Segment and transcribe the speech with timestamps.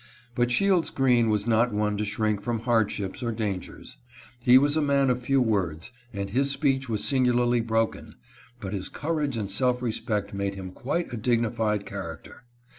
[0.33, 3.97] But Shields Green was not one to shrink from hardships or dangers.
[4.41, 8.15] He was a man of few words, and his speech was singularly broken;
[8.59, 12.45] but his courage and self respect made him quite a dignified character.